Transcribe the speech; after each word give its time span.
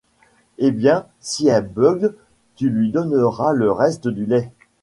Eh 0.57 0.71
bien, 0.71 1.05
si 1.19 1.47
elle 1.47 1.67
beugle, 1.67 2.15
tu 2.55 2.71
lui 2.71 2.89
donneras 2.91 3.53
le 3.53 3.71
reste 3.71 4.07
du 4.07 4.25
lait. 4.25 4.51